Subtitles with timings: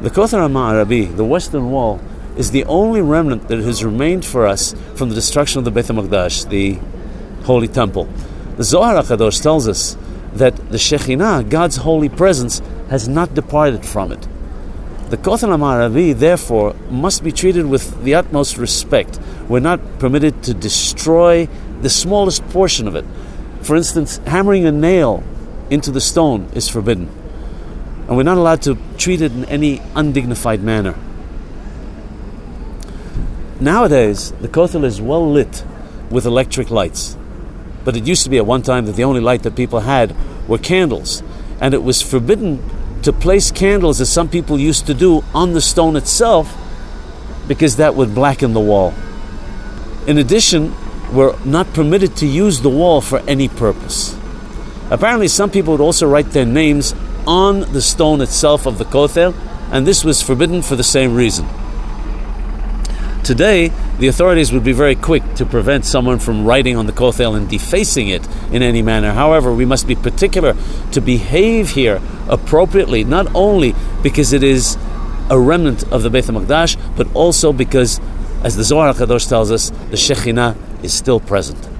[0.00, 2.00] The Kotel HaMa'arabi, the western wall,
[2.36, 5.86] is the only remnant that has remained for us from the destruction of the Beit
[5.86, 6.78] HaMikdash, the
[7.44, 8.08] Holy Temple.
[8.56, 9.96] The Zohar HaKadosh tells us
[10.34, 12.60] that the Shekhinah, God's holy presence,
[12.90, 14.20] has not departed from it.
[15.10, 19.20] The Kotel HaMa'arabi, therefore, must be treated with the utmost respect.
[19.48, 21.48] We're not permitted to destroy
[21.82, 23.04] the smallest portion of it.
[23.62, 25.22] For instance, hammering a nail
[25.70, 27.08] into the stone is forbidden.
[28.06, 30.94] And we're not allowed to treat it in any undignified manner.
[33.60, 35.64] Nowadays, the Kotel is well lit
[36.10, 37.16] with electric lights.
[37.84, 40.14] But it used to be at one time that the only light that people had
[40.48, 41.22] were candles.
[41.60, 42.62] And it was forbidden
[43.02, 46.56] to place candles, as some people used to do, on the stone itself
[47.46, 48.94] because that would blacken the wall.
[50.06, 50.74] In addition,
[51.12, 54.16] we're not permitted to use the wall for any purpose.
[54.90, 56.94] Apparently, some people would also write their names
[57.26, 59.34] on the stone itself of the kotel,
[59.70, 61.46] and this was forbidden for the same reason.
[63.24, 67.34] Today, the authorities would be very quick to prevent someone from writing on the kotel
[67.34, 69.12] and defacing it in any manner.
[69.12, 70.54] However, we must be particular
[70.92, 74.76] to behave here appropriately, not only because it is
[75.30, 77.98] a remnant of the Beit HaMikdash, but also because,
[78.42, 81.73] as the Zohar HaKadosh tells us, the Shekhinah is still present.